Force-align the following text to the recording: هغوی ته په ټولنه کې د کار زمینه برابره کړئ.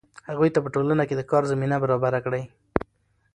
هغوی 0.29 0.49
ته 0.53 0.59
په 0.61 0.69
ټولنه 0.75 1.03
کې 1.07 1.15
د 1.17 1.21
کار 1.31 1.43
زمینه 1.51 1.75
برابره 1.83 2.19
کړئ. 2.25 2.43